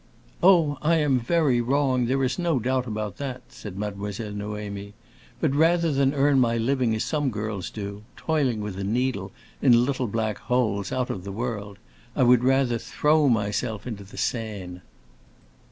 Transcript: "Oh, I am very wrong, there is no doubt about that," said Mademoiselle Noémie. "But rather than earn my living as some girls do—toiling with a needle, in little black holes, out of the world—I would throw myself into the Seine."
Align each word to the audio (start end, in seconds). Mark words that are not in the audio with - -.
"Oh, 0.41 0.79
I 0.81 0.95
am 0.95 1.19
very 1.19 1.61
wrong, 1.61 2.07
there 2.07 2.23
is 2.23 2.39
no 2.39 2.57
doubt 2.57 2.87
about 2.87 3.17
that," 3.17 3.43
said 3.49 3.77
Mademoiselle 3.77 4.31
Noémie. 4.33 4.93
"But 5.39 5.53
rather 5.53 5.91
than 5.91 6.15
earn 6.15 6.39
my 6.39 6.57
living 6.57 6.95
as 6.95 7.03
some 7.03 7.29
girls 7.29 7.69
do—toiling 7.69 8.61
with 8.61 8.79
a 8.79 8.83
needle, 8.83 9.31
in 9.61 9.85
little 9.85 10.07
black 10.07 10.39
holes, 10.39 10.91
out 10.91 11.11
of 11.11 11.23
the 11.23 11.31
world—I 11.31 12.23
would 12.23 12.41
throw 12.81 13.29
myself 13.29 13.85
into 13.85 14.03
the 14.03 14.17
Seine." 14.17 14.81